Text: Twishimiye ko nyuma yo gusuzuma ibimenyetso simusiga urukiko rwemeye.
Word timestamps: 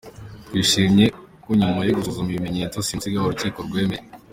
Twishimiye 0.47 1.07
ko 1.43 1.49
nyuma 1.59 1.81
yo 1.87 1.93
gusuzuma 1.97 2.29
ibimenyetso 2.31 2.77
simusiga 2.85 3.17
urukiko 3.21 3.59
rwemeye. 3.67 4.03